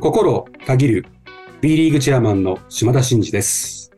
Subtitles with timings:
[0.00, 1.06] 心限る
[1.60, 3.90] B リーグチェアマンの島田真二です。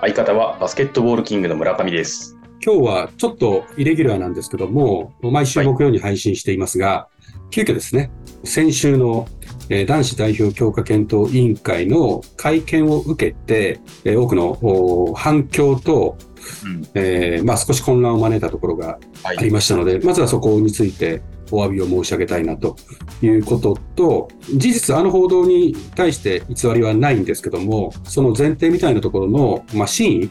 [0.00, 2.38] 相方はバスケットボールキングの村上です。
[2.64, 7.08] 今日はちょっとイレギュラーなんですけども、毎週木曜に配信していますが、
[7.50, 8.10] 急遽ですね、
[8.44, 9.28] 先週の
[9.68, 16.16] えー男子代表強化検討委員会の会見を受けて、えー多くのお反響と、
[16.64, 16.88] うん。
[16.94, 21.20] えーまあ、少し混乱を招いたところがはありましたので、まずはそこについて
[21.50, 22.76] お詫びを申し上げたいなと
[23.22, 30.30] いうことと、事実、あの報道に対して偽りはないんですけども、その前提みたいなところの、まあ、真意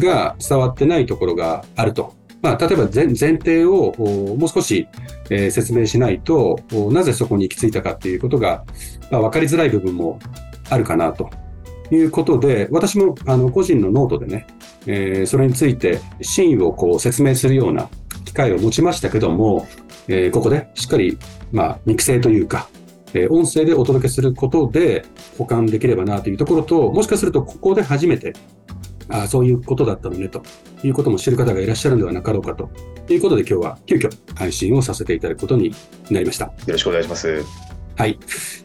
[0.00, 2.14] が伝わってないところがあると。
[2.42, 4.86] まあ、例えば前提をもう少し、
[5.30, 6.60] えー説明しないと、
[6.92, 8.64] なぜそこに行き着いたかっていうことが、
[9.10, 10.20] まあ、分かりづらい部分も
[10.68, 11.30] あるかなと
[11.90, 14.46] いうことで、私もあの個人のノートでね、
[14.86, 17.88] えーそれについて真意をこう説明するような
[18.24, 19.66] 機会を持ちましたけども、
[20.08, 21.18] えーここでしっかり、
[21.52, 22.68] まあ、肉声というか、
[23.14, 25.04] えー音声でお届けすることで
[25.38, 28.34] 保管できればなというところと、もしかするとここで初めて、
[29.08, 30.42] あーそういうことだったのねと
[30.82, 32.70] いうことも知る方がいらっしゃるんではなかろうかと
[33.08, 35.74] いうことで今日は急遽配信をさせていただくことに
[36.10, 36.46] なりました。
[36.46, 37.44] よろしくお願いします。
[37.96, 38.18] はい。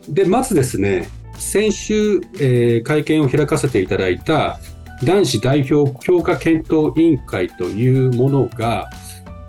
[0.09, 4.59] で、まずですね、先週、えー会見を開かせていただいた
[5.03, 8.89] 男子代表強化検討委員会というものが、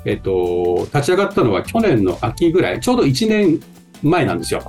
[0.05, 3.61] えっと、立ち上がったのは去年の秋ぐらい、ちょうど1年
[4.03, 4.63] 前なんですよ。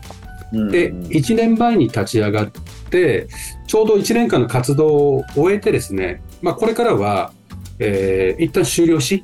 [0.72, 2.52] で、うん1年前に立ち上がっ
[2.90, 3.28] て、
[3.68, 7.34] ちょうど1年間の活動を終えてですね、まあ、これからは、
[7.80, 9.24] えー一旦終了し、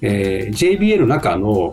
[0.00, 1.72] えー JBA の中の、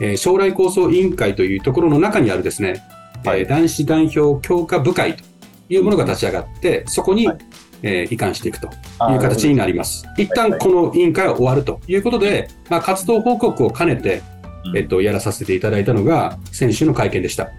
[0.00, 2.82] えー将来構想委員会というところの中にあるですね、
[3.24, 3.40] はい。
[3.40, 5.24] えー男子代表強化部会と
[5.68, 7.38] いうものが立ち上がって、そこに、はい
[7.84, 10.04] えー移管していくという形になります。
[10.16, 14.22] 一旦この委員会は終わるということで、まあ、活動報告を兼ねて、
[14.64, 17.50] うんえっと、やらさせていただいたのが先週の会見でした。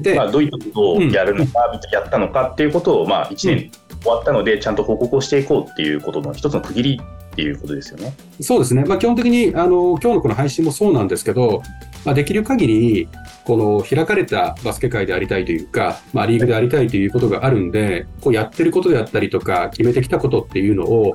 [0.00, 1.60] で、まあ、どういったことをやるのか、
[1.92, 3.70] やったのかっていうことを、まあ、1年
[4.02, 7.00] 終わったので、ちゃんと報告をしていこうっていうことの一つの区切り
[7.34, 8.14] っていうことですよね。
[8.40, 11.62] そうですね、まあ、基本的にあの今日のこの配信もそうなんですけど、
[12.04, 13.08] まあ、できる限り
[13.44, 21.14] この開かれたバスケ界でありたいというか、まあ、リーグでありたいということがあるんで、こうやってることであったりとか、決めてきたことっていうのを、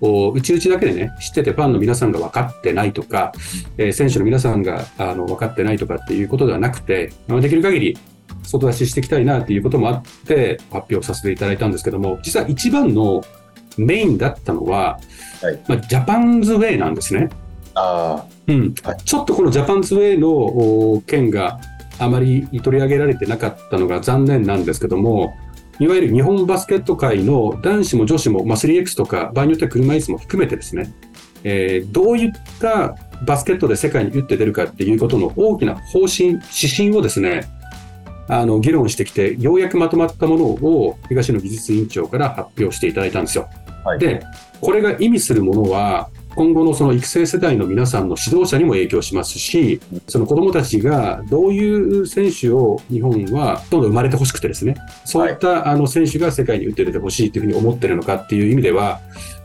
[0.00, 3.32] こう内々だけでね、知っててファンの皆さんが分かってないとか、
[3.76, 7.98] えー選手の皆さんがあの分かってないとかっていうことではなくて、ま、できる限り
[8.42, 13.22] 外出ししていきたいなっていうこともあって、発表させていただいたんですけども、実は一番の
[13.78, 14.98] メインだったのは、
[15.42, 17.28] はいまあ、ジャパンズウェイなんですね。
[17.74, 21.60] あうんはいちょっとこのジャパンズウェイのお件が
[21.98, 25.34] あまり取り上げられてなかったのが残念なんですけども、
[25.78, 30.92] いわゆる日本バスケット界の男子も女子も、まあ、3X とか場合によっては車椅子も含めてですね、
[31.44, 36.42] えーどういったバスケットで世界に打って出るかっていうことの大きな方針、指
[36.74, 37.42] 針をですね、
[38.28, 43.48] あの議論してきて、ようやくまとまったものを東野技術委員長から発表していただいたんですよ。
[43.84, 43.98] はい。
[43.98, 44.22] で、
[44.60, 59.00] これが意味するものは、今後のその育成世代の皆さんの指導者にも影響しますし、その子供たちがどういう選手を日本はどんどん生まれてほしくてですね、そういったあの選手が世界に打って出てほしいというふうに思ってるのかっていう意味では、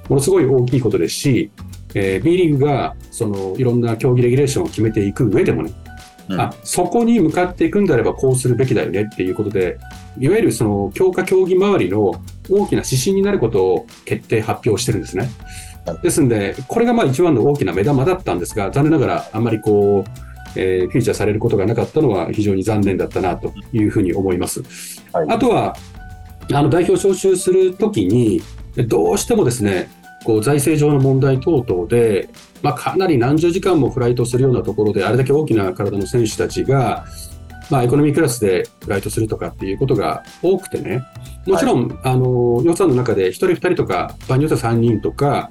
[0.08, 1.52] ものすごい大きいことですし、
[1.96, 5.72] えー B リーグがそのいろんな競技レギュレーションを決めていく上でもね、
[6.30, 6.42] うん。
[6.42, 9.80] あそこに向かっていくんであればこうするべきだよねっていうことで、
[10.20, 15.30] いわゆるその強化競技周りの大きな指針になることを決定発表してるんですね
[15.86, 15.98] はい。
[16.02, 20.10] ですんで、これがまあ一番の大きな目玉だったんですが、残念ながらあんまりこう、
[20.56, 24.62] えーフィーチャーされることがなかったのは非常に残念だったなというふうに思います。
[25.12, 25.76] はいあとは、
[26.52, 28.42] あの代表招集するときに、
[28.88, 29.90] どうしてもですね、
[30.24, 32.30] こう財政上の問題等々で、
[32.62, 37.06] まあ、かなり何十時間もフライトするようなところで、あれだけ大きな体の選手たちが、
[37.70, 41.04] まあ、エコノミークラスでフライトするとかっていうことが多くてね、
[41.48, 45.50] もちろん、あの予算の中で1人、2人とか、場合によっては3人とか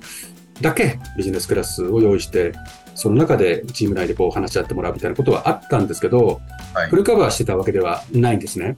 [0.60, 2.52] だけビジネスクラスを用意して、
[2.94, 6.40] その中でチーム内でこう話し合ってもらうみたいなことはあったんですけど、
[6.74, 6.88] はい。
[6.88, 8.76] フルカバーしてたわけではないんですね。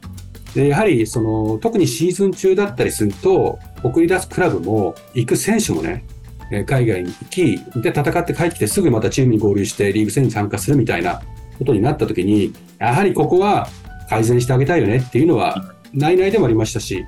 [0.54, 6.04] でやはりその特にシーズン中だったりすると、送り出すクラブも行く選手もね、
[6.52, 11.20] えー海外に行き、で戦って帰ってきてすぐまたチームに合流してリーグ戦に参加するみたいな
[11.58, 12.52] ことになった時に、
[12.86, 13.68] やはりここは
[14.08, 17.04] 改善してあげたいよねっていうのは内々でもありましたし、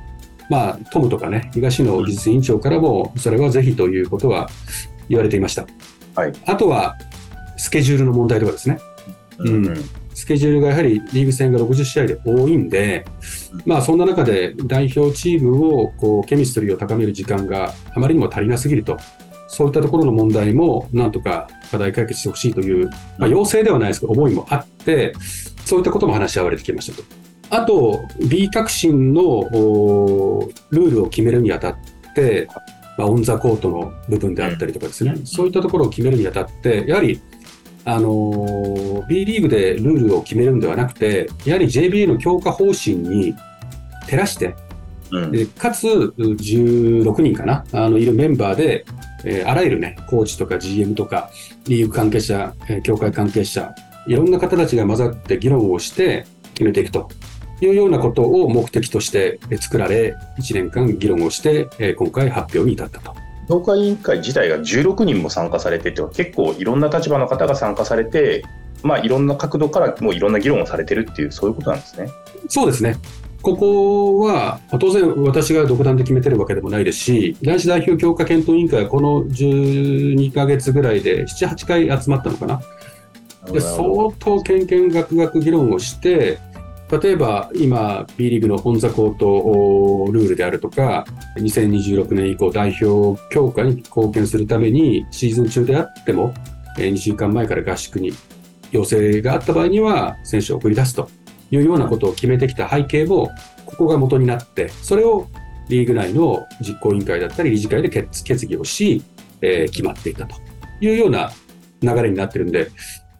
[0.48, 4.48] まあ、トムとかね、東野技術委員長からも、それはぜひということは
[5.08, 5.66] 言われていました。
[6.14, 6.32] はい。
[6.46, 6.96] あとは、
[7.56, 8.78] スケジュールの問題とかですね。
[9.38, 9.84] うんうん。
[10.14, 13.04] スケジュールがやはりリーグ戦が60試合で多いんで、
[13.66, 18.96] まあそんな中で代表チームをこうケミストリーを高める時間があまりにも足りなすぎると、
[19.48, 22.88] そういったところの問題もなんとか課題解決してほしいという、
[23.18, 25.12] まあ、要請ではないですけど、思いもあって、
[25.66, 27.04] そういったことも話し合われてきましたと。
[27.50, 29.42] あと、B 革新の
[30.70, 31.76] ルールを決めるにあたっ
[32.14, 32.48] て、
[32.96, 37.20] まあ、オン・ザ・コートの部分であったりとかですね、そういったところを決めるにあたって、やはり、
[37.84, 43.34] あの B リーグでルールを決めるんではなくて、やはり JBA の強化方針に
[44.06, 44.56] 照らして、
[45.12, 48.84] うん、かつ16人かな、あのいるメンバーで、
[49.24, 51.30] えー、あらゆるね、コーチとか GM とか、
[51.66, 53.72] リーグ関係者、えー、協会関係者、
[54.06, 57.08] いろんな方たちが混ざって議論をして決めていくと
[57.60, 63.14] いうようなことを目的として作られ、1年間議論をして、え今回発表に至ったと。
[63.48, 68.44] 評価委員会自体が16人も参加されてて、結構いろんな立場の方が参加されて、
[68.82, 72.10] まあ、いろんな角度からもういろんな議論をされてるっていう、そういうことなんですね。
[72.48, 72.96] そうですね。
[73.42, 82.60] ここは、当然私が独断で決めてるわけでもないですし、男子代表強化検討委員会はこの12か月ぐらいで7、8回集まったのかな。
[83.52, 86.38] で相当けんけんがくがく議論をして、
[86.90, 91.04] 例えば今 B リーグのオンザコートルールであるとか
[91.36, 96.32] 2026年以降代表強化に貢献するためにシーズン中であっても
[96.76, 98.12] 2週間前から合宿に
[98.70, 101.08] 要請があった場合には選手を送り出すと
[101.50, 103.30] いうようなことを決めてきた背景も
[103.64, 105.26] ここが元になってそれを
[105.68, 109.02] リーグ内の実行委員会だったり理事会で決議をし、
[109.40, 110.36] えー、決まっていたと
[110.80, 111.32] いうような
[111.82, 112.70] 流れになってるんで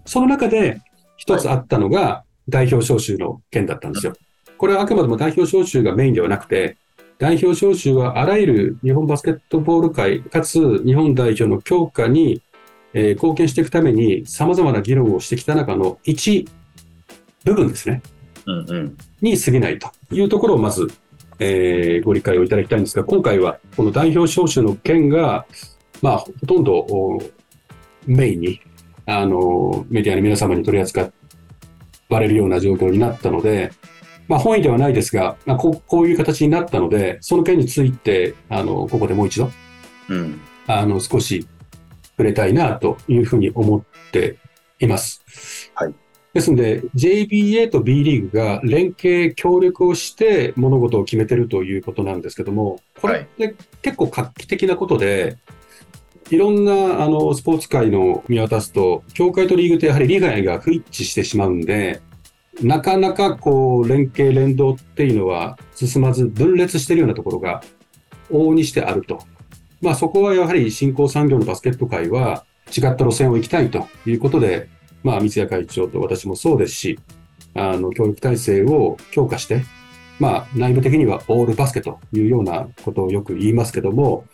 [0.06, 0.80] その中で
[1.16, 4.14] 一つあったのが、代表招集の件だったんですよ。
[4.56, 6.76] これはあくまでも代表招集がメインではなくて、
[7.18, 12.42] 代表招集はあらゆる日本バスケットボール界、かつ日本代表の強化に、
[12.92, 16.48] えー、貢献していくために様々な議論をしてきた中の一
[17.44, 18.02] 部分ですね。
[18.46, 20.88] うんうん、に過ぎないというところをまず、
[21.40, 25.46] えー、ご理解をいただきたいんですが、今回はこの代表招集の件が、
[26.00, 27.18] まあ、ほとんど
[28.06, 28.60] メインに
[29.06, 31.10] あのメディアの皆様に取り扱
[32.08, 33.70] われるような状況になったので、
[34.28, 39.50] まあ、本意ではないですが、まあ、ここういう形になったので、その件について、あの、ここでもう一度、
[40.08, 41.46] うん、あの、少し
[42.16, 44.36] 触れたいなというふうに思って
[44.80, 45.70] います。
[45.74, 45.94] はい。
[46.34, 55.38] ですので、JBA と B リーグが連携、協力をして物事を決めてるということなんですけども、これって結構画期的なことで、
[56.30, 62.00] いろんなあのスポーツ界の見渡すと、協会とリーグってやはり利害が不一致してしまうんで、
[62.62, 67.62] なかなかこう連携、連動っていうのは進まず、分裂しているようなところが
[68.30, 69.20] 往々にしてあると。
[69.80, 72.44] まあそこはやはり新興産業のバスケット界は
[72.76, 74.68] 違った路線を行きたいということで、
[75.04, 76.98] まあ三谷会長と私もそうですし、
[77.54, 79.64] あの教育体制を強化して、
[80.18, 84.24] まあ内部的にはオールバスケというようなことをよく言いますけども、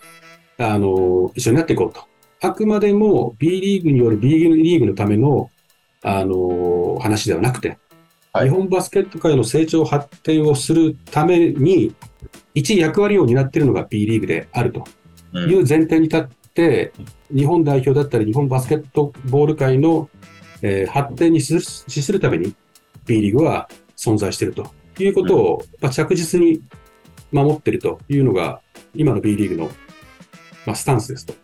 [0.62, 2.05] あの、一緒になっていこうと。
[2.41, 5.50] あくまでも B リーグによる B リーグのための、
[6.03, 7.79] あの、話ではなくて、
[8.32, 11.94] はい、日本バスケット界の成長発展をするために、
[12.55, 14.85] 一役割を担っているのが B リーグであると
[15.35, 16.93] いう前提に立って、
[17.31, 20.08] うん、日本代表だったり、日本バスケットボール界の、
[20.62, 22.55] えー、発展に資するために
[23.06, 24.70] B リーグは存在していると。
[24.99, 26.62] いうことを、うん、着実に
[27.32, 28.61] 守っているというのが、
[28.94, 29.70] 今の B リーグの
[30.67, 31.35] まあ、スタンスですと。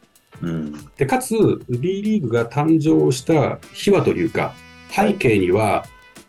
[0.43, 1.35] うん、でかつ、
[1.69, 4.55] B リーグが誕生した秘話というか、
[4.91, 5.85] 背景には、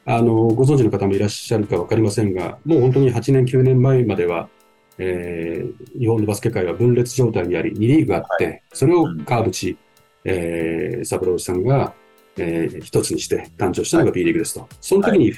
[0.06, 4.50] あのご存知の方もいらっしゃるか分かりませんが、もう本当に8年、9年前までは、
[4.98, 9.78] えー、日本のバスケ界は分裂状態にあり、2リーグがあって、はい、それを川淵、
[10.26, 11.94] えー、三郎さんが、
[12.38, 14.68] えー、一つにして誕生したのが B リーグですと。
[14.82, 15.34] その時に、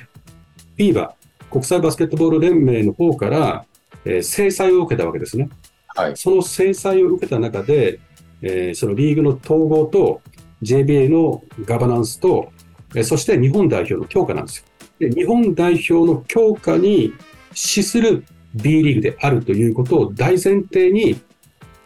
[0.78, 1.12] FIBA、
[1.52, 3.66] 国際バスケットボール連盟の方から、
[4.06, 5.50] えー、制裁を受けたわけですね。
[5.96, 8.00] はい、その制裁を受けた中で、
[8.42, 10.22] えー、そのリーグの統合と
[10.62, 12.52] JBA のガバナンスと、
[12.96, 14.66] えー、そして日本代表の強化なんですよ。
[15.00, 17.14] で日本代表の強化に
[17.54, 21.20] 資する B リーグであるということを大前提に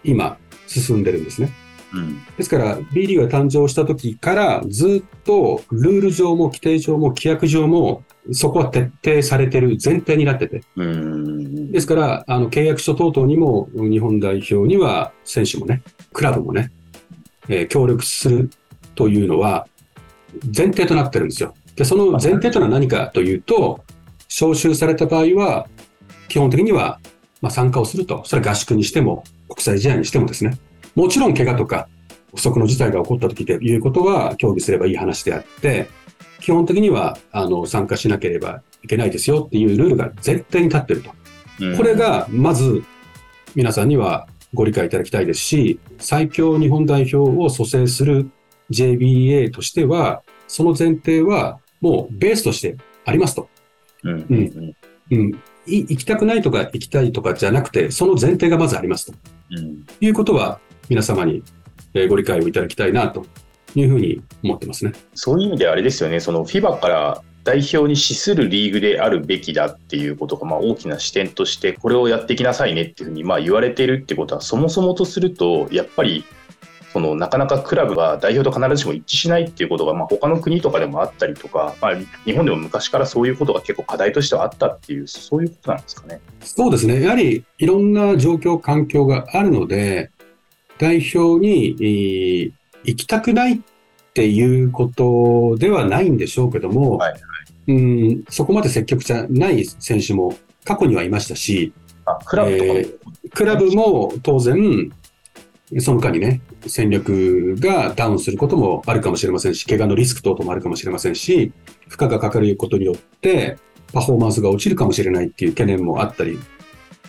[0.04, 1.50] 今進んでるんですね。
[1.94, 10.64] うん、ですから B リーグが誕生した時からずっとルール上も規定上も規約上もそこは徹底されてる前提になってて。
[10.76, 16.72] ですから、あの、契約書等々にも、日本代表には、選手もね、クラブもね、
[17.48, 18.50] えー、協力する
[18.96, 19.68] というのは、
[20.46, 21.54] 前提となってるんですよ。
[21.76, 23.82] で、その前提というのは何かというと、
[24.28, 25.68] 招集された場合は、
[26.28, 27.00] 基本的には、
[27.42, 28.24] まあ、参加をすると。
[28.26, 30.58] それは合宿にしても、国際試合にしてもですね。
[30.96, 31.88] もちろん怪我とか、
[32.36, 35.88] 不測の事態が起こった時ということは協議すればいい話であって、
[36.40, 41.12] 基本的にはあの参加しなければいけないですよっていうルールが絶対に立ってると。
[41.78, 42.84] これがまず
[43.56, 48.30] 皆さんにはご理解いただきたいですし、最強日本代表を蘇生する
[48.72, 53.50] JBA としては、その前提はもうベースとしてありますと。
[54.04, 54.76] うんうん
[55.12, 55.42] うん。
[55.66, 59.18] 行きたくないとか行きたいとかじゃなくて、その前提がまずありますと。
[59.52, 59.86] うん。
[60.00, 61.42] いうことは、皆様に
[61.96, 63.26] えーご理解をいただきたいなと
[63.82, 64.94] いうふうに思ってますね。
[65.14, 76.26] そういう意味ではあれですよね、その FIBA から代表に資するリーグであるべきだっていうことが、まあ、大きな視点として、これをやっていきなさいねっていうふうにまあ言われているってことは、そもそもとすると、やっぱり
[76.96, 86.22] そのなかなかクラブが代表と必ずしも一致しないっていうことが、まあ、他の国とかでもあったりとか、まあ、日本でも昔からそういうことが結構課題としてはあったっていう、そういうことなんですかね。
[86.40, 87.02] そうですね。
[87.02, 90.10] やはりいろんな状況、環境があるので、
[90.80, 92.52] 代表に、えー
[92.86, 93.60] 行きたくないっ
[94.14, 97.14] ていうことではないんでしょうけども、はい
[97.68, 101.74] うんそこまで積極じゃない選手も過去にはいましたし、
[102.06, 104.92] あクラブえークラブも当然、
[105.80, 111.52] その間にね、戦力がダウンすることもあるかもしれませんし、怪我のリスク等々もあるかもしれませんし、
[111.88, 113.58] 負荷がかかることによって、
[113.94, 116.40] パフォーマンスが落ちるかもしれないっていう懸念もあったり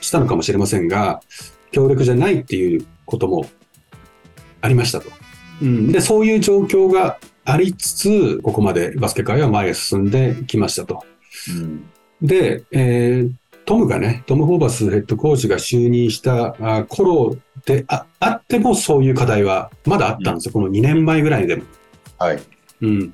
[0.01, 1.21] したのかもしれませんが、
[1.71, 3.47] 強力じゃないっていうことも
[4.63, 5.11] ありましたと。
[5.63, 11.05] うん、で、そういう状況がありつつ、ここまでバスケ界は前へ進んできましたと。
[11.49, 11.85] うん。
[12.23, 13.33] で、えー
[13.67, 17.37] トムがね、トム・ホーバスヘッドコーチが就任したあ頃
[17.67, 21.65] でああってもそういう課題はまだあったんですよ、この2年前ぐらいでも。
[22.17, 22.41] はい。
[22.81, 23.13] うん、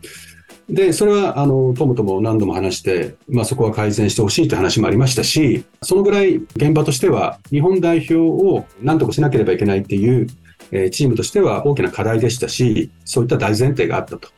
[0.69, 10.27] で、それはあのトムとも何度も話して、まあ、そこは改善してほしいという話もありましたし、そのぐらい現場としては、日本代表を何とかしなければいけないっていう、
[10.73, 14.29] えーチームとしては大きな課題でしたし、そういった大前提があったと。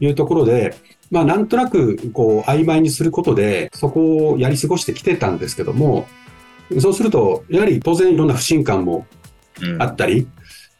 [0.00, 0.76] いうところで、
[1.10, 6.06] まあ、なんとなくこう曖昧にすることで、そこをやり過ごしてきてたんですけども、
[6.78, 9.06] そうすると、やはり当然いろんな不信感も
[9.60, 9.82] うん。
[9.82, 10.28] あったり、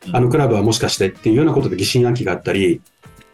[0.07, 0.17] うん。
[0.17, 2.81] あのクラブはもしかしてっていうようなことで疑心暗鬼があったり、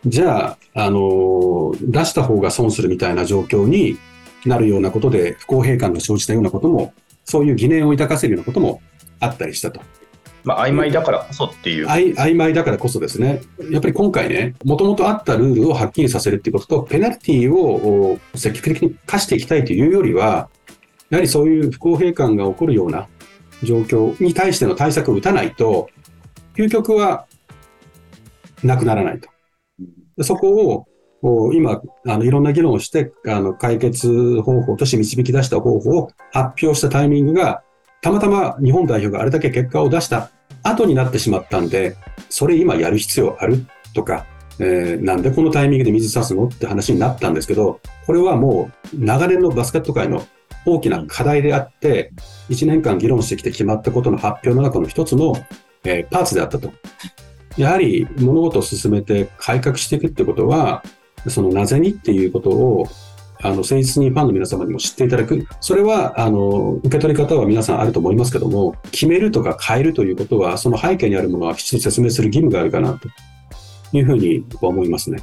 [0.07, 3.99] じゃあ、あのー出した方が損するみたいな状況に
[4.47, 6.95] なるようなことで不公平感が生じたようなことも、
[7.25, 8.81] そういう疑念を抱かせるようなことも
[9.19, 9.81] あったりしたと。
[10.45, 11.87] まあ曖昧だからこそっていう。
[11.87, 20.49] 曖昧だからこそですね、やっぱり今回ね、もともとあったルールをはっきりさせるっていうことと、ペナルティーを積極的に課していきたいというよりは、
[21.11, 23.09] やはりそういう不公平感が起こるような
[23.63, 25.89] 状況に対しての対策を打たないと、
[26.57, 27.27] 究極は
[28.63, 29.31] なくならないと。
[30.23, 30.87] そこ
[31.23, 37.63] を今あの、いろんな議論をしてあの解決方法として導き出した方法を発表したタイミングが、
[38.05, 40.29] たまたま日本代表があれだけ結果を出した
[40.63, 41.97] 後になってしまったんで、
[42.29, 43.65] それ今やる必要ある？
[43.95, 44.27] とか、
[44.59, 46.49] えーなんでこのタイミングで水差すの？
[46.49, 50.27] って話になったんですけど、これはもう長年のバスケット界の
[50.67, 52.13] 大きな課題であって、
[52.51, 55.35] 1年間議論してきて決まったことの発表の中の一つの、
[55.85, 56.75] えーパーツであったと。
[57.57, 60.85] やはり物事を進めて改革していくってことは、
[61.29, 62.87] そのなぜにっていうことを、
[63.45, 65.47] あの、誠実にファンの皆様にも知っていただく。
[65.61, 73.09] それは、あの、受け取り方は皆さんあると思いますけども、決めるとか変えるということは、その背景にあるものはきちんと説明する義務があるかなと
[73.93, 75.19] いうふうに思いますね。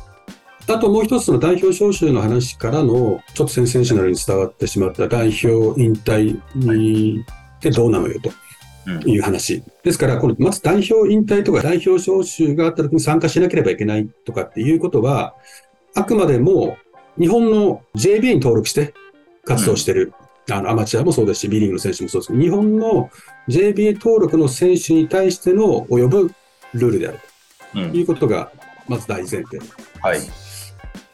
[0.68, 7.26] あともう一つの代表招集の話からの、ちょっとセンセーショナルに伝わってしまった代表引退に
[7.58, 8.30] ってどうなのよと。
[8.30, 8.36] うん
[9.08, 9.64] いう話。
[9.84, 15.36] ですから、このまず代表引退とか代表招集があった時に参加しなければいけないとかっていうことは、
[15.94, 16.78] あくまでも
[17.22, 18.96] 日本の JBA に登録して
[19.46, 20.12] 活動してる、
[20.50, 23.12] あのアマチュアもそうですし、B リーグの選手もそうですけど、日本の
[23.48, 26.34] JBA 登録の選手に対しての及ぶ
[26.74, 27.20] ルールである
[27.76, 28.52] うんということが、
[28.88, 29.60] まず大前提。
[30.02, 30.20] はい。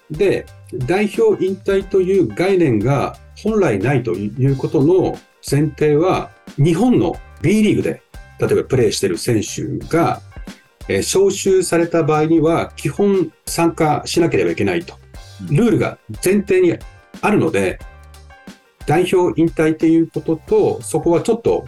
[0.09, 5.17] で、代表引退という概念が本来ないということの
[5.49, 8.01] 前提は、日本の B リーグで、
[8.39, 10.21] 例えばプレーしている選手が、
[10.87, 14.95] えー招集された場合には、基本参加しなければいけないと。
[15.49, 16.77] ルールが前提に
[17.21, 17.79] あるので、
[18.85, 21.65] 代表引退ということと、そこはちょっと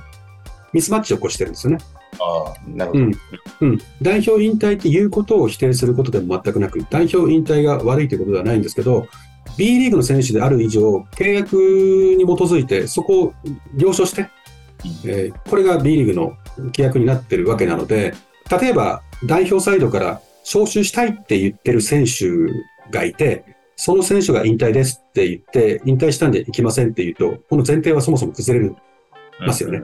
[0.74, 1.80] ミスマッチを起こしてるんですよね。
[2.20, 3.04] ああ、なるほど。
[3.04, 3.14] うん
[3.62, 9.08] うん、代表引退っていうことを否定することでも全くなく、代表引退が悪いということではないんですけど、
[9.58, 13.34] B リーグの選手である以上、契約に基づいて、そこを
[13.76, 14.30] 了承して、
[15.06, 18.14] えーこれが B リーグの規約になってるわけなので、
[18.50, 22.30] 例えば代表サイドから招集したいって言ってる選手
[22.92, 23.44] がいて、
[23.80, 28.76] その選手が引退ですって言って、引退したんで行きませんって言うと、この前提はそもそも崩れる
[29.40, 29.84] ますよね。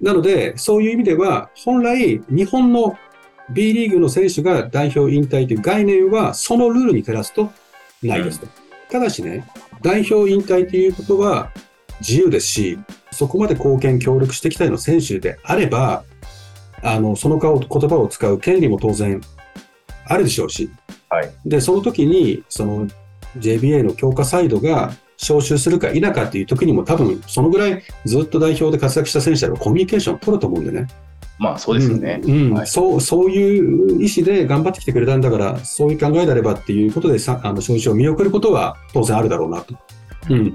[0.00, 2.98] なので、そういう意味では、本来、日本の
[3.54, 7.52] B リーグの選手が代表引退という概念は、そのルールに照らすと
[8.02, 8.48] ないですと。
[8.90, 9.48] ただしね、
[9.82, 11.52] 代表引退ということは
[12.00, 12.76] 自由ですし、
[13.12, 16.02] そこまで貢献、協力してきたような選手であれば、
[16.82, 19.20] あの、その顔、言葉を使う権利も当然
[20.06, 20.68] あるでしょうし、
[21.08, 21.30] はい。
[21.46, 22.88] で、その時に、その
[23.38, 30.86] JBA の強化サイドが招集するか否かっていう時にも多分そのぐらいずっと代表で活躍した選手はコミュニケーションを取ると思うんでね。
[31.38, 32.52] まあそうですよね、うんうん。
[32.54, 32.66] はい。
[32.66, 39.74] そうそういう意思で頑張ってきてくれたんだから、そういう考えであればっていうことでさあの招集を見送ることは当然あるだろうなと。
[40.30, 40.38] うん。
[40.38, 40.54] うん。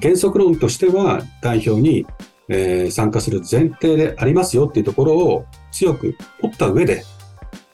[0.00, 2.06] 原則論としては代表に、
[2.48, 7.02] えー参加する前提でありますよっていうところを強く取った上で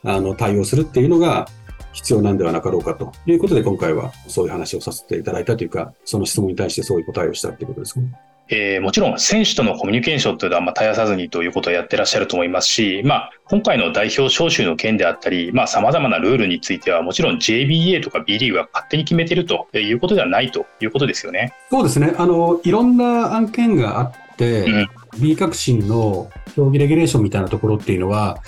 [0.03, 1.47] あの対応するっていうのが
[1.93, 8.11] 必要なんではなかろうかということで今回はそういう話をさせていただいたというかその質問に対してそういう答えをしたっていうことですね。
[8.49, 21.53] えーもちろん選手とのコミュニケーションというのはまあ絶やさずにということをやってらっしゃると思いますし、まあ、今回の代表招集の件であったり、さまざ、まなルールについては、もちろん JBA とか B リーグが勝手に決めているということではないということですよね。
[21.69, 22.13] そうですね。
[22.17, 28.39] あの、いろんな案件があって、うん B 革新の競技レギュレーションみたいなところっていうのは、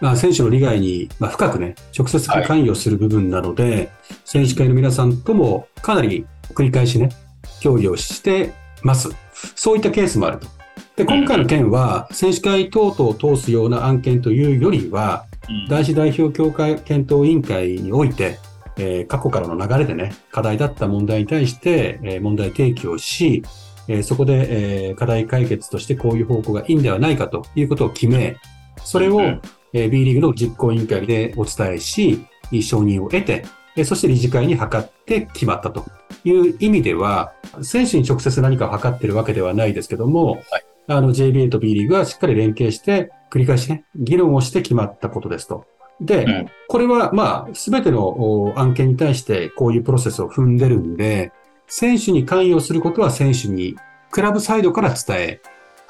[0.00, 3.90] まあ、選手の利害に、まあ、深くね、直接関与する部分なので、
[4.24, 7.10] 選手会の皆さんともかなり繰り返しね、
[7.60, 8.52] 協議をして
[8.82, 9.10] ます。
[9.54, 10.46] そういったケースもあると。
[10.96, 15.26] で、今回の件は、選手会等々を通すような案件というよりは、
[15.68, 18.38] 男子代表協会検討委員会において、
[18.78, 23.42] えー過去からの流れでね、課題だった問題に対して、えー問題提起をし、
[23.88, 28.36] えーそこで、えー課題解決としてこういう方向がいいんではないかということを決め、
[28.82, 29.40] それを、うん
[29.72, 32.24] えー B リーグの実行委員会でお伝えし、
[32.62, 33.44] 承認を得て、
[33.76, 35.84] えーそして理事会に諮って決まったと
[36.24, 45.64] いう意味では、選手に直接何かを図ってるわけではないですけども、はいあの JBA と B リーグはしっかり連携して、繰り返しね、議論をして決まったことですと。
[46.00, 51.32] で、うんこれはまあ、すべてのお案件に対してこういうプロセスを踏んでるんで、
[51.68, 53.76] 選手に関与することは選手に、
[54.10, 55.40] クラブサイドから伝え、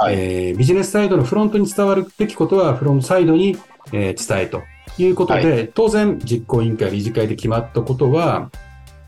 [0.00, 0.14] はい。
[0.14, 3.58] えービジネスサイドのフロントに伝わるべきことはフロントサイドに、
[3.92, 4.62] えー伝えと
[4.96, 8.50] いうことで、当然実行委員会、理事会で決まったことは、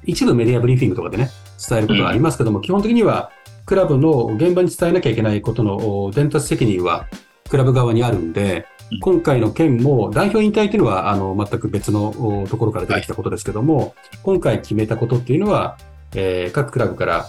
[0.04, 1.30] 一部メディアブリーフィングとかでね、
[1.68, 3.30] 伝えることはありますけども、基本的には
[3.64, 7.07] クラブの現場に伝えなきゃいけないことのお伝達責任は
[7.48, 12.09] クラブ側にあるんでうん、今回の件も代表引退というのはあの全く別の
[12.42, 15.78] おところから出てきたことですけども、今回決めたことっていうのは、
[16.14, 17.26] えー各クラブから、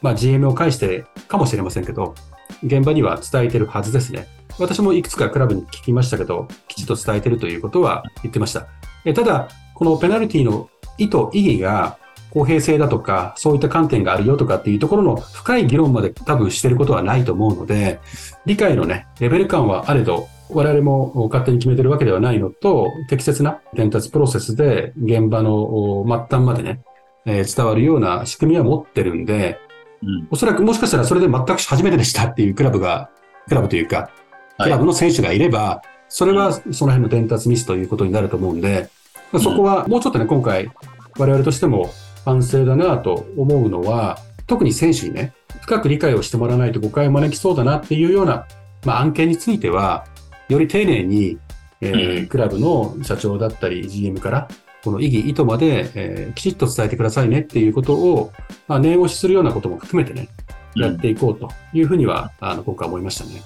[0.00, 2.14] まあ、GM を介してかもしれませんけど、
[2.64, 4.26] 現場には伝えてるはずですね。
[4.58, 8.66] 私もいくつかクラブに聞きましたけど、きちっと伝えてるということは言ってました。
[9.04, 11.98] えただ、このペナルティの意図、意義が
[12.30, 18.00] 公平性だとか、そういった観点があるよとかっていうところの深い議論まで多分してることはないと思うので、
[18.44, 26.82] 理解のね、レベル感はあれど、我々も勝手に決めてるわけではないのと、適切な伝達プロセスで現場の末端までね、
[27.26, 29.58] え伝わるような仕組みは持ってるんで、
[30.02, 30.28] うん。
[30.30, 33.10] おそらくもしかしたらそれで全く初めてでしたっていうクラブが、
[33.48, 34.10] クラブというか、
[34.58, 34.64] はい。
[34.64, 38.88] クラブの選手がいれば、それはその辺の伝達ミスということになると思うんで、
[39.32, 40.70] まあそこはもうちょっとね、今回、
[41.18, 41.90] 我々としても
[42.24, 45.32] 反省だなと思うのは、特に選手にね、
[45.62, 48.46] 深く理解をしてもらわないと誤解を招きそうだなっていうような、
[48.84, 50.06] まあ、案件については、
[50.48, 51.38] より丁寧に、
[51.80, 52.26] えーうん。
[52.28, 54.48] クラブの社長だったり GM から、
[54.86, 58.32] この意義、意図まで、えーきちっと伝えてくださいねっていうことを、
[58.68, 60.28] まあ、念押しするようなことも含めてね、
[60.76, 63.42] やっていこうというふうには、あの、僕は思いましたね。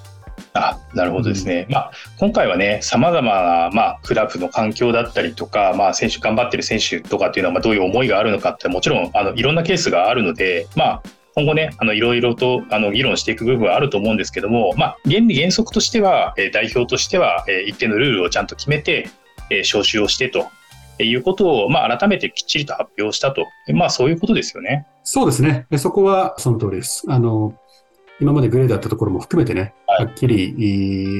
[0.53, 11.03] あなるほどですね、まあ、今回はね、さまざまな、まあ、クラブの環境だったりとか、まあ、選手、頑張ってる選手とかっていうのは、まあ、どういう思いがあるのかって、もちろんあのいろんなケースがあるので、まあ、
[11.35, 19.09] 今後ね、あのいろいろとあの議論していく部分はあると思うんですけども、まあ、原理原則としては、えー代表としては、えー一定のルールをちゃんと決めて、
[19.49, 20.47] えー招集をしてと
[21.05, 24.87] いうことを、まあ、改めてきっちりと発表したと、まあ、そういうことですよね。
[25.03, 25.65] そうですね。
[25.69, 27.03] でそこはその通りです。
[27.07, 27.53] あの、
[28.19, 30.55] 今までグレーだったところも含めてね、はいはっきり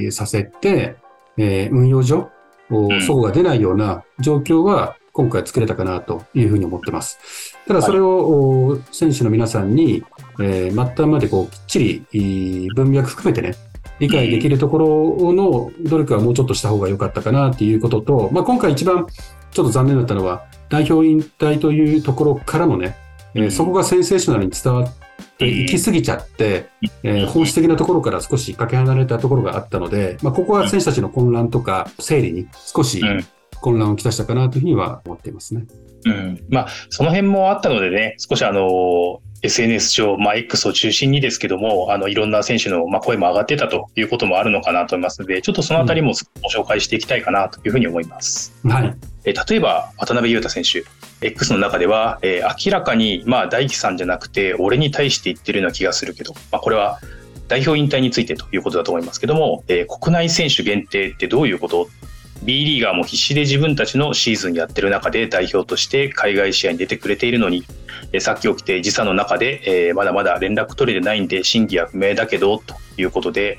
[0.04, 0.96] えーさせて、
[1.36, 2.30] えー運用上、
[2.70, 7.58] おうんが出ないような状況は今回作れたかなというふうに思ってます。
[7.66, 10.04] ただそれを、お選手の皆さんに、
[10.40, 13.56] えー末端までこうきっちりえー文脈含めてね、
[13.98, 19.06] 理解できるところの努力はもうちょっとした方が良かったかなっていうことと、まあ、今回一番
[19.52, 22.96] ちょっと残念だったのは、代表引退というところからもね、
[23.34, 23.50] えーうん。
[23.50, 24.94] そこがセンセーショナルに伝わっ
[25.38, 26.68] ていきすぎちゃって、
[27.02, 33.24] えー本質的なところから少しかけ離れたところがあったので、まあ、ここは選手たちの混乱とか整理に少しうん。
[33.62, 35.64] 混乱をきたしたかなというふうには思っていますね。
[36.04, 48.54] うん、まあ、その辺もあったのでね、少しあの、SNS 上、まあ、X を中心にですけども、あの、いろんな選手の、まあ、声も上がってたということもあるのかなと思いますので、ちょっとそのあたりもご紹介していきたいかなというふうに思います。
[48.64, 48.96] はい。
[49.24, 50.84] えー例えば、渡辺裕太選手。
[51.26, 57.00] X の中では、えー明らかに、まあ、大輝さんじゃなくて、俺に対して言ってるような気がするけど、まあ、これは
[57.48, 61.88] 代表引退についてということだと思いますけども、えー国内選手限定ってどういうこと
[62.44, 67.64] B リーガーも必死で自分たちのシーズンやってる中で代表として海外試合に出てくれているのに、
[68.12, 73.58] えさっき起きて時差の中で、えまだまだ連絡取れてないんで真偽は不明だけどということで、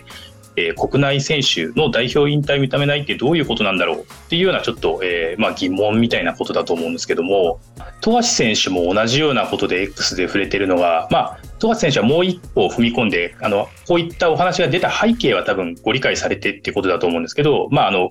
[0.56, 7.60] え、国内選手の代表引退認めないってどういうことなんだろうっていうようなちょっと、え、まあ、疑問みたいなことだと思うんですけども
[8.02, 18.10] 富樫選手も同じようなことで X で触れてるのが、まあ、富樫選手はもう一歩踏み込んであのこういったお話が出た背景は多分ご理解されてってことだと思うんですけど、まあ、あの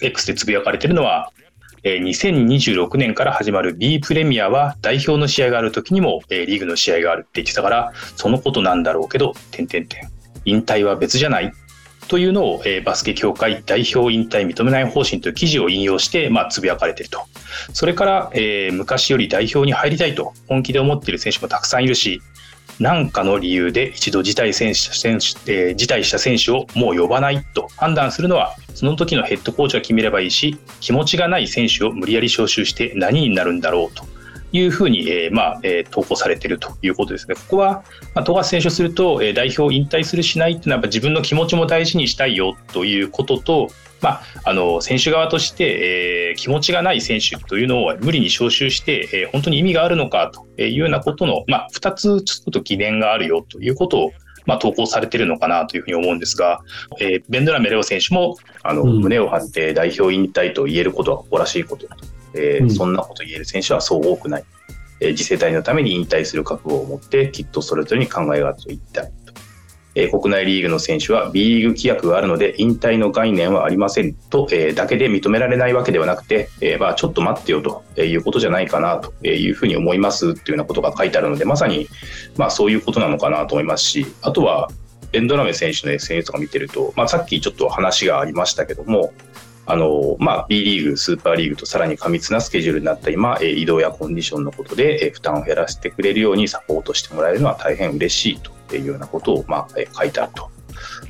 [0.00, 1.32] X でつぶやかれてるのは
[1.82, 10.10] え2026年から始まる B プレミアは代表の試合がある時にもえリーグの試合があるって言ってたからそのことなんだろうけど点々点
[10.44, 11.52] 引退は別じゃない
[12.08, 17.20] というのを、えー、バスケ協会代表引退認めない方針という記事を引用して、まあ、つぶやかれていると。
[17.74, 22.22] それから、えー、昔より代表に入りたいと本気で思っている選手もたくさんいるし、
[22.80, 34.06] 何かの理由で一度辞退選手選手、えー、辞退した選手をもう呼ばないと判断するのは、その時のヘッドコーチが決めればいいし、気持ちがない選手を無理やり招集して何になるんだろうと。
[34.52, 37.34] いうふうに、えーまあえー、投稿されているということですね。
[37.34, 43.68] ここは、まあ、富樫選手すると、えー、代表引退するしないっていうのはやっぱ自分の気持ちも大事にしたいよということと、
[44.00, 54.12] まあ、あの選手側として、えー、気持ちがない選手というのを無理に招集して、えー、本当に意味があるのかというようなことの、まあ、2つちょっと疑念があるよということを、
[54.46, 56.60] まあ、投稿されているのかなというふうに思うんですが、
[57.00, 64.44] えー、ベンドラメレオ選手もあの、うん、胸を張って代表引退と言えることは誇らしいことだとえー、うん、そんなこと言える選手はそう多くない。
[65.00, 69.06] えー、次世代のために引退する覚悟を持って、きっとそれぞれに考えがあると言った。
[69.98, 81.88] え、国内リーグの選手は B リーグ規約があるので引退の概念はありませんと、え、だけで認められないわけではなくて、え、まあちょっと待ってよということじゃないかなというふうに思いますというようなことが書いてあるので、まさに
[82.36, 84.70] まあそういうことなのかなと思いますし、あとは
[85.10, 89.12] ベンドラメ選手の SNS とか見てると、まあ、さっきちょっと話がありましたけども、
[89.70, 100.50] あの、まあ、B リーグ、スーパーリーグとさらに過密なスケジュールになった今、移動やコンディションのことで、負担を減らしてくれるようにサポートしてもらえるのは大変嬉しいというようなことを、まあ、書いてあると。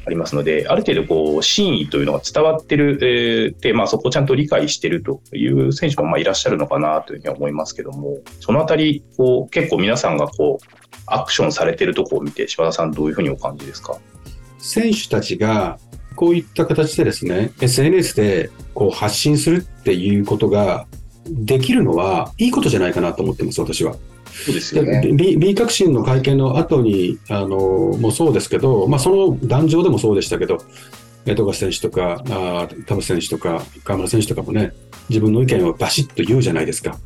[0.06, 10.66] ありますので、ある程度こう真意というのが伝わってる、えー、で、まあ、そこをちゃんと理解してるという選手もまあいらっしゃるのかなというふうに思いますけども、そのあたり、こう結構皆さんがこう
[11.04, 13.98] アクションされてるところを見て、柴田さん、どういうふうにお感じですか？
[14.58, 15.78] 選手たちが
[16.18, 20.88] こういった形でですね、SNS でこう発信するっていうことが
[21.28, 23.94] できるのはいいことじゃないかなと思ってます、私は。
[24.32, 25.00] そうですよね。
[25.14, 27.56] B, B 革新の会見の後に、あの、
[28.00, 30.58] もそうですけど、まあ、その壇上でもそうでしたけど、
[31.24, 34.72] 富樫選手とか、あ田臥選手とか、河村選手とかもね、
[35.08, 36.98] 自分の意見をバシッと言うじゃないですか。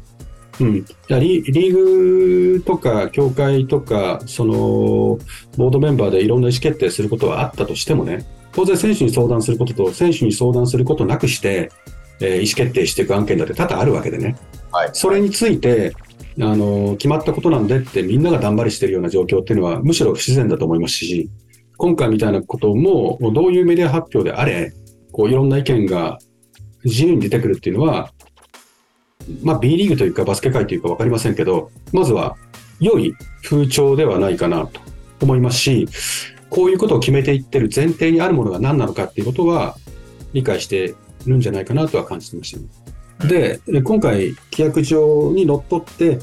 [0.58, 11.70] うん、リリーグとか協会とか、そのボードメンバーでいろんな意思決定することはあったとしてもね、当然選手に相談することと、選手に相談することなくして、
[12.20, 14.36] えー、意思決定していく案件だって多々あるわけでね。
[14.70, 15.92] はい、それについて、
[16.40, 21.30] あの、決まったことなんでってみんなが頑張りしてるような状況っていうのはむしろ不自然だと思いますし、
[21.76, 24.72] 今回みたいなことも、どういうメディア発表であれ、
[25.10, 26.18] こういろんな意見が
[26.84, 28.12] 自由に出てくるっていうのは、
[29.42, 32.36] まあ B リーグというかバスケ界というか分かりませんけど、まずは
[32.80, 34.80] 良い風潮ではないかなと
[35.20, 35.88] 思いますし、
[36.52, 39.74] こういうことを決めていってる前提にあるものが何なのかっていうことは
[40.34, 40.94] 理解して
[41.26, 42.58] るんじゃないかなとは感じてまし
[43.18, 43.58] た、ね。
[43.66, 46.18] で、今回、規約上にのっとって、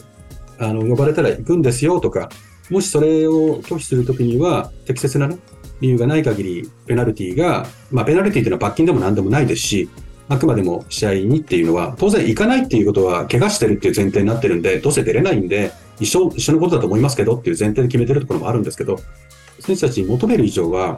[0.59, 2.29] あの、呼ばれたら行くんですよとか、
[2.69, 5.39] もしそれを拒否するときには、適切なね、
[5.81, 9.89] 理由がない限り、ペナルティが、まあ、ペナルティというのは罰金でも何でもないですし、
[10.27, 18.99] あくまでも試合にっていうのは、当然行かないっていうことは、怪我してるっていう前提になってるんで、どうせ出れないんで、一緒、一緒のことだと思いますけどっていう前提で決めてるところもあるんですけど、
[19.69, 20.97] 選手たちに求める以上は、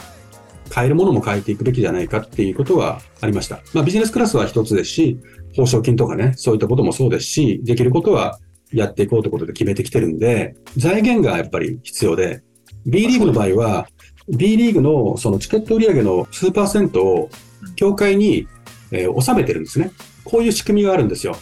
[0.73, 3.59] 変えるものも変えていくべきじゃないかっていうことはありました。
[3.73, 5.19] まあビジネスクラスは一つですし、
[5.55, 8.39] 報奨金とかね、そういったこともそうですし、できることは
[8.71, 12.41] やっていこうということで決めてきてるんで、財源がやっぱり必要で、
[12.85, 13.87] B リーグの場合は、
[14.29, 17.29] B リーグのそのチケット売上の数パーセントを
[17.75, 18.47] 協会に、
[18.91, 19.91] えー、納めてるんですね。
[20.23, 21.35] こういう仕組みがあるんですよ。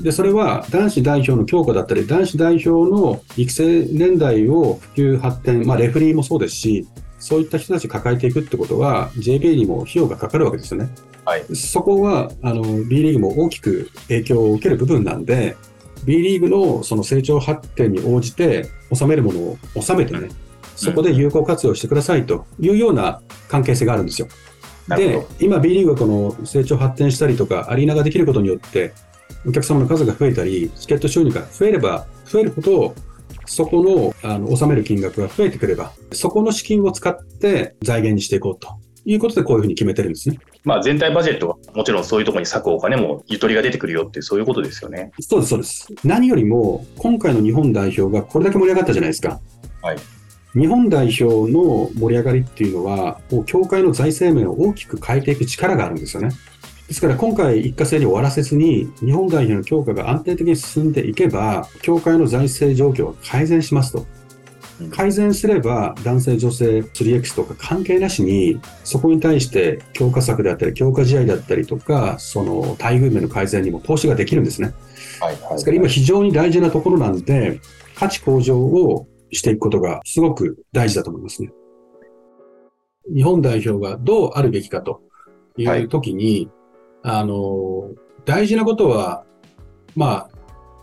[0.00, 6.86] で、それは男子代表の強化だったり、男子代表の育成年代を普及発展、まあ、レフリーもそうですし、
[7.18, 10.88] そういった人たち抱えていくってことは、JBA にも費用がかかるわけですよね。
[11.24, 15.56] はい、そこはあの B リーグも大きく影響を受ける部分なんで、
[16.04, 20.28] B リーグのその成長発展に応じて収めるものを収めてね、
[20.74, 24.28] そこで有効活用してくださいというような関係性があるんですよ。
[24.88, 28.94] で、今 B リーグがこの成長発展したりとか、アリーナができることによって、
[29.46, 32.94] お客様の数が増えたり、チケット収入が増えれば増えるほど、
[33.46, 38.68] そこの、あの、納める金額が増えてくれば、そこの資金を使って財源にしていこうと
[39.04, 40.38] いうことでこういうふうに決めてるんですね。
[40.64, 45.12] まあ、全体バジェットはもちろんそういうところに割くお金もゆとりが出てくるよってそういうことですよね。
[45.20, 45.88] そうです、そうです。
[46.04, 49.40] 何よりも今回の日本代表がこれだけ盛り上がったじゃないですか。
[49.82, 49.96] はい。
[50.52, 56.30] 日本代表の盛り上がりっていうのは、もう協会の財政面を大きく変えていく力があるんですよね。
[56.88, 64.06] ですから今回一過性に終わらせずに、日本代表の強化が安定的に進んでいけば、協会の財政状況は改善しますと。
[64.90, 74.72] 改善すれば男性、女性、3X とか関係なしに、そこに対して強化策であったり、強化試合だったりとか、その待遇面の改善にも投資ができるんですね。
[75.20, 77.60] はいはいはい、ですから今非常に大事なところなんで、
[77.96, 81.50] 価値向上をしていくことがすごく大事だと思いますね。
[83.12, 85.02] 日本代表がどうあるべきかと
[85.58, 86.57] いうときに、はい、
[87.02, 87.90] あの、
[88.24, 89.24] 大事なことは、
[89.96, 90.30] まあ、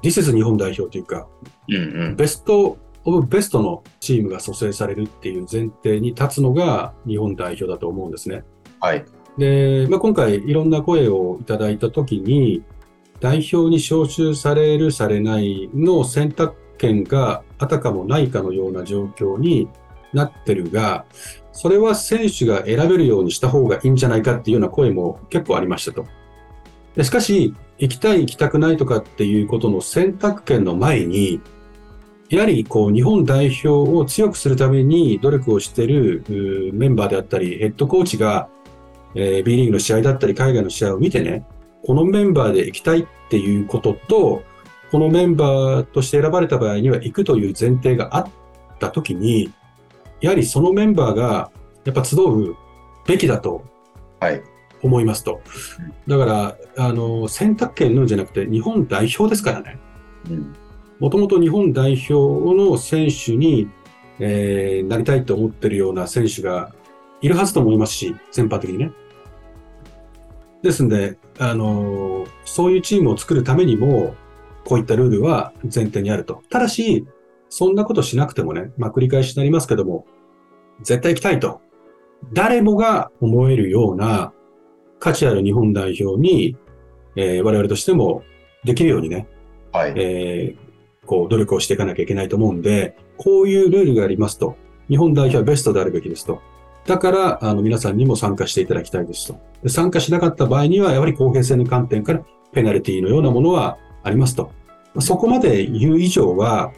[0.04, 1.28] This is 日本代表というか、
[1.68, 8.44] うんうん、ベストオブベストのチームが蘇生されるっていう前提に立つのが日本代表だと思うんですね。
[8.80, 9.06] はい。
[9.38, 12.64] で、まあ、今回いろんな声をいただいたときに、
[13.20, 19.70] 代表に招集される、されないの選択権があたかもないかのような状況に
[20.16, 21.06] なってるが、
[21.52, 26.06] それは選手が選べるようにした方がいいんじゃないかっていうような声も結構ありましたと。
[26.96, 31.42] でしかし、行きたい行きたくないとかっていうことの選択権の前に、
[32.30, 36.24] やはりこう日本代表を強くするために努力をしている
[36.74, 38.50] メンバーであったり、ヘッドコーチが、
[39.14, 41.46] えー、B リーグの試合だったり、海外の試合を見てね、
[41.86, 44.44] このメンバーで行きたいっていうことと、
[44.92, 48.28] このメンバーとして選ばれた場合には行くという前提があっ
[48.80, 49.52] たときに、
[50.22, 51.52] やはりそのメンバーが
[51.84, 52.56] やっぱ集う
[53.06, 53.64] べきだと
[54.82, 55.42] 思いますと。
[56.08, 59.80] だから、あの、選択権のじゃなくて日本代表ですからね。
[60.30, 60.56] うん
[61.00, 62.14] もともと日本代表
[62.56, 63.70] の選手に、
[64.20, 66.74] えー、なりたいと思ってるような選手が
[67.22, 68.92] いるはずと思いますし、全般的にね。
[70.62, 74.16] ですんで、あのー、そういうチームを作るためにも、
[74.64, 76.42] こういったルールは前提にあると。
[76.50, 77.06] ただし、
[77.50, 80.06] そんなことしなくてもね、まあ、繰り返しになりますけども、
[80.82, 81.62] 絶対行きたいと。
[82.34, 84.34] 誰もが思えるような
[85.00, 86.58] 価値ある日本代表に、
[87.16, 88.24] えー、我々としても
[88.64, 89.28] できるようにね、
[89.72, 94.56] はい、えー、こう、努力をしていかなきゃいけないと思うんで、こういうルールがありますと。
[94.90, 96.42] 日本代表はベストであるべきですと。
[96.86, 99.70] だから、あの、皆さんにも参加していただきたいですと。
[99.70, 104.52] 参加しなかった場合には、やはり公平性の観点からペナルティのようなものはありますと。
[105.00, 106.72] そこまで言う以上は、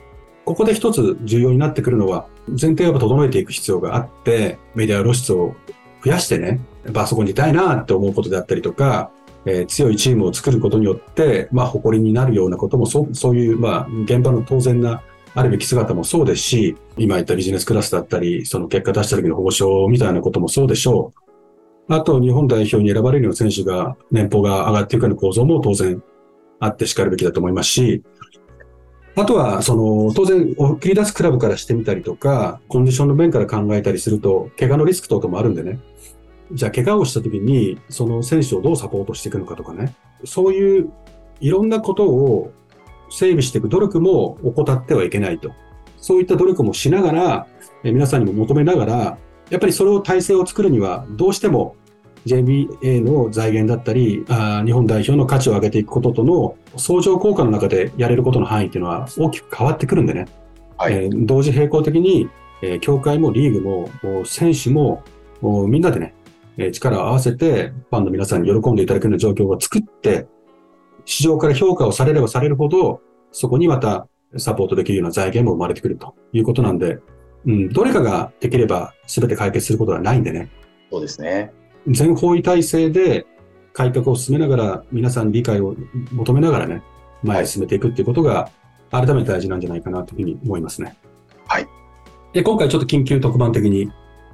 [0.47, 5.53] ここで一つ重要になってくるのは、前提を整えていく必要があって、メディア露出を
[6.01, 9.11] 増やしてね、やっぱあそこにいたいなって思うことであったりとか、
[9.45, 15.03] えー、強いチームを作ることによって、まあ、誇りになるようなことも、そそういう、まあ、現場の当然な
[15.35, 21.11] あるべき姿もそうですし、今言ったビジネスクラスだったり、その結果出した時の報奨みたいなこともそうでしょ
[21.89, 21.93] う。
[21.93, 26.01] あと、日本代表に選ばれるような選手が、年俸が上がっていくような構造も当然
[26.61, 28.03] あってしかるべきだと思いますし、
[29.17, 35.79] あとは、その、当然、切り出すクラブからしてみたりとか、コンディションの面から考えたりすると、怪我のリスク等々もあるんでね。
[36.51, 40.91] じゃあ怪我をした時に、その選手をどうサポートしていくのかとかね、そういう
[41.41, 42.51] いろんなことを
[43.09, 45.51] 整備していく努力も怠ってはいけないと。
[45.97, 47.47] そういった努力もしながら、
[47.83, 49.17] 皆さんにも求めながら、
[49.49, 51.75] やっぱりそれを体制を作るには、どうしても
[52.27, 60.27] JBA の財源だったりあ、日本代表の価値を上げていくこととの相乗効果の中でやれることの範囲っていうのは大きく変わってくるんでね。
[60.77, 62.29] はい、えー、同時並行的に、
[62.61, 65.03] えー、協会もリーグも、も選手も、
[65.41, 66.13] もみんなでね、
[66.57, 70.27] え力を合わせて、ファンの皆さんに喜んでいただけるような状況を作って、
[71.05, 76.99] 市場から評価をされればされるほど、そこにまたサポートできるような財源も生まれてくるということなんで、
[77.45, 80.49] うん、どれかができれば全て解決することはないんでね。
[80.91, 81.53] そうですね。
[81.87, 83.25] 全方位体制で
[83.73, 85.75] 改革を進めながら、皆さん理解を
[86.11, 86.81] 求めながらね、
[87.23, 88.49] 前へ進めていくっていうことが、
[88.91, 90.95] 改めて大事なんじゃないかなというふうに思いますね。
[91.47, 91.67] はい。
[92.33, 93.91] で、今回ちょっと緊急特番的に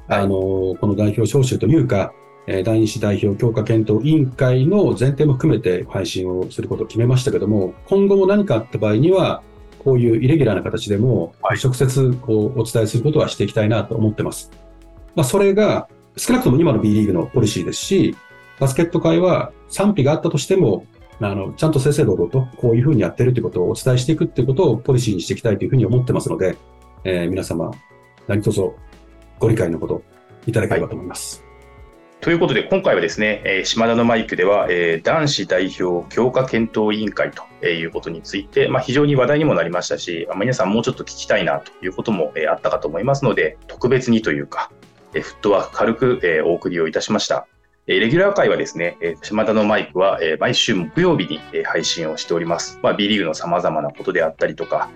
[0.08, 2.14] あの、この代表招集というか、
[2.46, 9.42] えー、第二子代表強化検討委員会の前提も含めて配信をすることを決めましたけども、今後も何かあった場合には、
[9.80, 14.52] こういうイレギュラーな形でも、直接こうお伝えすることはしていきたいなと思ってます。
[15.16, 18.16] まあ、それが、少なくとも今の B リーグのポリシーですし、
[18.60, 20.86] バスケット界は賛否があったとしても、
[21.20, 26.58] あの、ちゃんと正々堂々とこういうふうにやってるということをお伝えしていくということをポリシーにしていきたいというふうに思ってますので、
[27.04, 27.72] えー、皆様、
[28.28, 28.62] 何卒
[29.40, 30.04] ご理解のほど
[30.46, 31.42] いただければと思います。
[31.44, 31.54] はい
[32.24, 44.72] ということで、今回はですね、えー、島田のマイクでは、えー、男子代表強化検討委員会ということについて、まあ、非常に話題にもなりましたしま、皆さんもうちょっと聞きたいなということも、えー、あったかと思いますので、特別にというか、
[45.14, 47.48] えフットワーク軽く、えお送りをいたしました。
[47.88, 52.80] えレギュラー会はですね、え島田のマイクは、え毎週木曜日に、え配信をしております。
[52.82, 54.90] まあ、B リーグの様々なことであったりとか、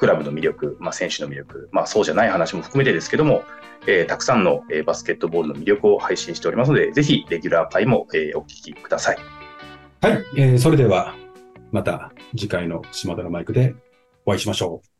[0.00, 3.44] クラブの魅力、まあ、選手の魅力、まあ、そうじゃない話も含めてですけども、
[3.86, 9.18] えー、たくさんの、え、バスケットボールの魅力を配信しておりますので、ぜひレギュラー会も、え、お聞きください。
[10.04, 11.14] はい、えー、それでは
[11.72, 13.74] また次回の島田のマイクで
[14.26, 14.93] お会いしましょう。